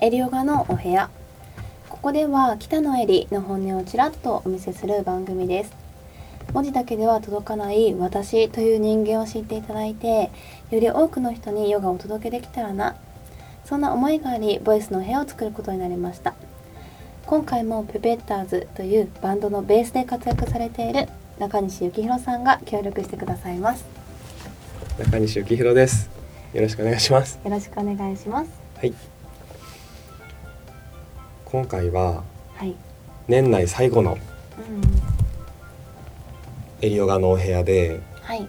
[0.00, 1.10] エリオガのお部屋。
[1.88, 5.72] ここでは北野エリの本音をちらっとお見せする番組です。
[6.52, 10.30] 文字だけでは届かない私という人間を知っていただいて
[10.70, 12.94] より多くの人にヨガをお届けできたらな。
[13.64, 16.34] そんな思いがありボイスの部屋を作ることになりました。
[17.26, 21.08] 今回もペペッターズというバンドのベースで活躍されている
[21.40, 23.84] 中西幸宏さんが協力してくださいます。
[24.96, 26.08] 中西幸宏です。
[26.54, 27.40] よろしくお願いします。
[27.44, 28.50] よろしくお願いします。
[28.76, 29.17] はい
[31.50, 32.22] 今回は
[32.56, 32.74] はい、
[33.26, 34.16] 年内最後のうん、
[36.84, 38.46] エリオガのお部屋ではい。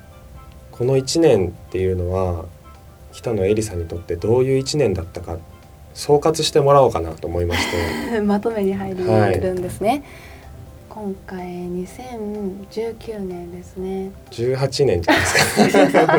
[0.72, 2.46] この1年っていうのは
[3.14, 5.38] 北野エリさんにとってどういう1年だったか
[5.94, 7.62] 総括してもらおうかなと思いまし
[8.12, 8.22] て。
[8.22, 9.38] まとめに入るはい。
[9.38, 10.04] んですね、
[10.90, 14.12] 今回2019年ですね。
[14.32, 16.18] 18年じゃないですか。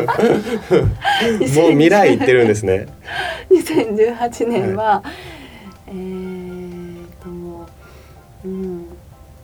[1.62, 2.86] もう未来行ってるんですね。
[3.50, 5.02] 2018年は、
[5.88, 6.29] えーっとも
[8.44, 8.86] う、うん、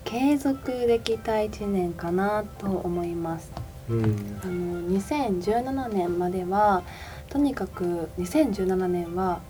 [0.04, 3.50] 継続できた1年かなと思います。
[3.88, 4.40] うん。
[4.42, 6.82] あの2017年までは
[7.28, 9.40] とにかく2017年は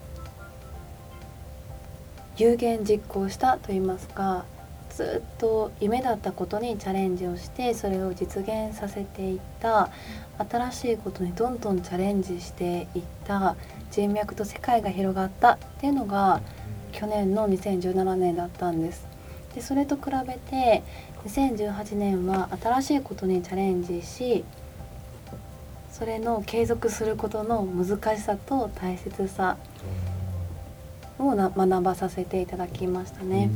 [2.37, 4.45] 有言実行したと言いますか
[4.91, 9.91] ずっと夢だったことにチャレンジをしてそれを実現させていった
[10.39, 13.57] 新しいことにどんどんチャレンジしていった
[13.91, 16.41] 人脈と世界が広がったっていうのが
[16.93, 19.16] 去年の2017年だったんです。
[19.57, 20.83] でそれと比べて
[21.25, 24.45] 2018年は新しいことにチャレンジし
[25.91, 29.57] それの継続することの難しさと大切さ
[31.19, 33.51] をな学ばさせていただきましたね。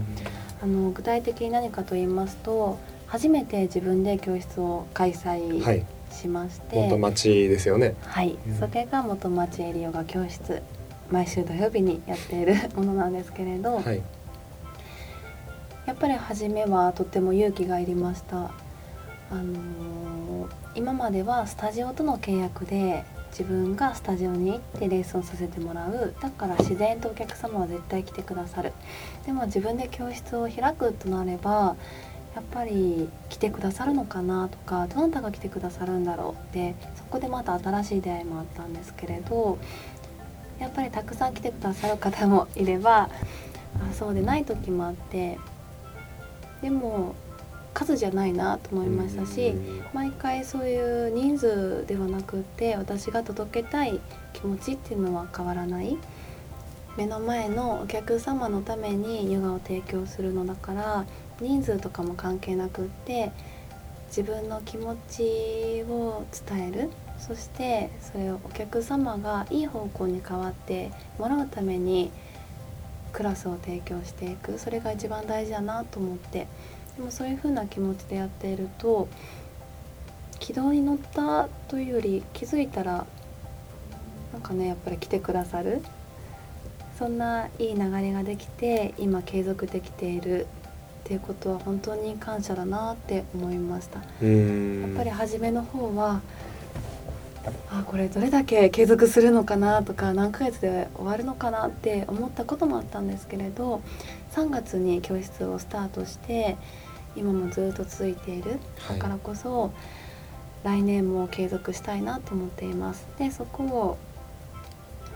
[0.63, 5.85] あの具体的に何かと言いますと初めて自分で教室を開は催い。
[6.11, 7.95] しまして、元町ですよね。
[8.07, 8.59] はい、うん。
[8.59, 10.63] それが元町エリヨガ教室
[11.11, 14.03] 毎週土曜日にやっているものなんですけれど、はい
[15.87, 18.51] やっぱり初めはとても勇気がいりました。
[19.31, 20.21] あのー
[20.77, 28.73] 今まではスタジオとの契約で自分がスタジオに行ってレッスンさせてもらうだから自然とお客様は絶対来てくださる
[29.27, 31.77] でも自分で教室を開くとなれば
[32.35, 39.59] やっぱり来てくださるのかなとかどなたが来てくださるんだろうってそこでまた新しい出会いもあったんですけれど
[40.61, 43.11] やっぱりたくさん来てくださる方もいれば
[43.81, 45.39] あそうでない時もあって
[46.63, 47.15] でも
[47.73, 49.55] 数じゃないなと思いましたし
[49.93, 54.01] 毎回そういう人数ではなくって私が届けたい
[54.33, 55.97] 気持ちっていうのは変わらない。
[56.97, 61.07] 目の前のお客様のためにヨガを提供するのだから
[61.41, 63.31] 人数とかも関係なくって
[64.09, 66.91] 自分の気持ちを伝える。
[67.19, 72.11] そしてそれをお客様がいい方向に変わってもらうために
[73.13, 74.59] クラスを提供していく。
[74.59, 76.47] それが一番大事だなと思って。
[76.97, 79.09] でもそういう風な気持ちでやっていると
[80.39, 83.07] 軌道に乗ったというより気づいたら
[84.33, 85.83] なんかねやっぱり来てくださる。
[86.99, 90.47] そんないい流れができて今継続できている。
[91.01, 94.01] っていうことは本当に感謝だなって思いました。
[94.23, 94.83] うん。
[94.83, 96.21] やっぱり初めの方は
[97.71, 103.81] あこれどれだけ継続するのかなとか何ヶ月で終わるのかなって思ったこともあったんですけれど
[104.33, 106.57] 3月に教室をスタートして
[107.17, 109.73] 今もずっと続いているはいだからこそ
[110.63, 113.07] 来年も継続したいなと思っています。
[113.19, 113.99] でそこを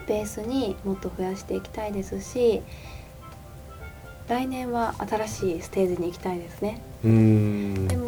[0.07, 2.63] ベースにもっと増やしていきたいですし
[4.29, 6.81] 来年は新しいステージに行きたいですね。
[7.05, 8.04] うんでも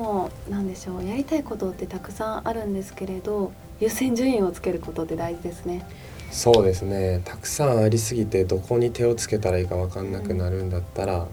[0.49, 5.84] なんでしょうやりたいことってたくさんあるんですけれど優先順位をつけることって大事ですね。
[6.31, 7.21] そうですね。
[7.25, 11.27] たくさんありすぎてどこに手をつけたらいいか分かんなくなるんだったら、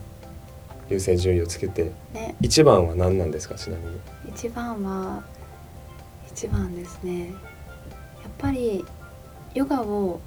[0.89, 1.91] 優先順位をつけて。
[2.13, 2.35] ね。
[2.41, 3.97] 一番は何なんですかちなみに。
[4.29, 5.23] 一番は
[6.31, 7.27] 一番ですね。
[7.27, 7.31] やっ
[8.37, 8.85] ぱり
[9.53, 10.19] ヨガを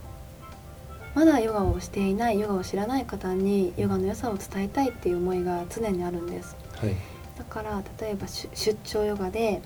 [1.15, 6.57] まだヨガをしていないヨガを知らない方にヨガの良さを伝えたいっていう思いが常にあるんです。
[6.77, 9.61] はいだから例えば出出張ヨガで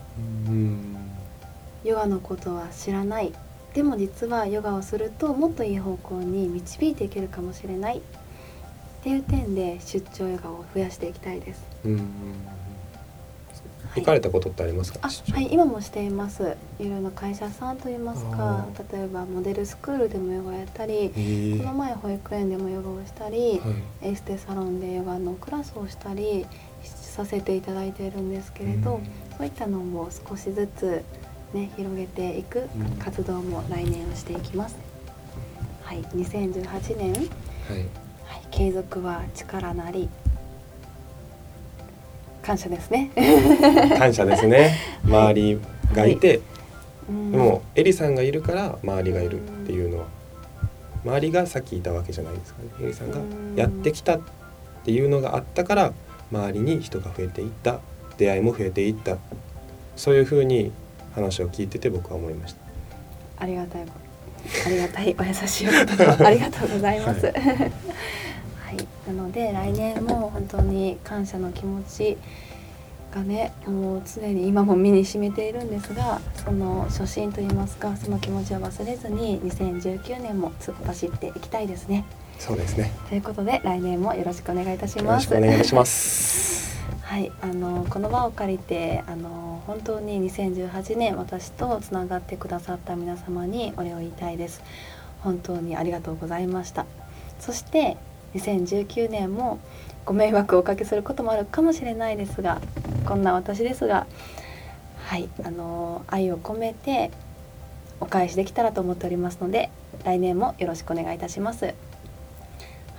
[0.49, 0.97] うん。
[1.85, 3.33] ヨガのことは知らない。
[3.75, 7.99] でも実はヨガをするともっといい方向に導いていけるかもしれない。
[7.99, 8.01] っ
[9.03, 11.65] ていう点で出張ヨガを増やしていきたいです。
[13.97, 16.57] 行かれたことってありますか、あはい今もしています。
[16.79, 18.31] いろいろな会社さんといいますか。
[18.39, 21.09] あ例えばモデルスクールでもヨガやったり
[21.59, 23.71] この前保育園でもヨガをしたり、は
[24.03, 24.11] い。
[24.11, 26.47] エステサロンでヨガのクラスをしたり
[27.11, 29.05] させていただいているんですけれど、うん。
[29.37, 31.03] そういったのも少しずつ
[31.55, 34.77] ね広げていくうん活動も来年はしていきます。
[35.83, 37.29] はい、2018年はい。
[38.51, 40.09] 継続は力なり。
[42.43, 43.11] 感謝ですね。
[43.99, 44.77] 感謝ですね。
[45.05, 45.61] 周り
[45.93, 46.41] がいて、
[47.09, 47.33] うん。
[47.33, 50.07] でもエリさんがいるから周りがいるっていうのは
[51.05, 52.69] 周りがさっきいたわけじゃないですかね。
[52.83, 53.19] エリさんが
[53.57, 54.21] やってきたっ
[54.85, 55.93] ていうのがあったから
[56.31, 57.81] 周りに人が増えていった
[58.17, 59.19] 出会いも増えていった。
[59.97, 60.73] そういうふうに
[61.15, 62.61] 話を聞いてて僕は思いました。
[63.39, 63.83] ありがたい
[64.67, 67.27] ありがたいお優しいお言葉ありがとうございます。
[67.27, 69.13] は、はい。
[69.15, 72.17] なので来年も本当に感謝の気持ち
[73.11, 82.05] がねもう常に今も身に染みているんですがその初心といいますかその気持ちを忘れずに2019年も突っ走っていきたいですね。
[82.39, 85.29] そうですねということで来年もよろしくお願いいたしよろします。
[85.29, 94.63] くお願いします はい、あのこの場を借りてあの本当に2018年私とつながってくださった皆様にお礼を言いたいです
[95.21, 96.87] 本当にありがとうございました
[97.41, 97.97] そして
[98.35, 99.59] 2019年も
[100.05, 102.61] ご迷惑をおかけすることもあるかもしれないですが
[103.07, 104.07] こんな私ですが
[105.05, 107.11] はいあの愛を込めて
[108.01, 109.71] お返しできたらと思っておりますので
[110.05, 111.75] 来年もよろしくお願いいたします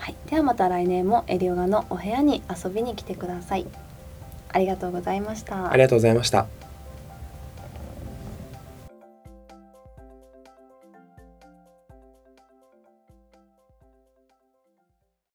[0.02, 3.68] はい、ではまた来年もエリオガのお部屋に遊びに来てください。
[4.50, 5.72] ありがとうございました。
[5.72, 6.48] ありがとうございました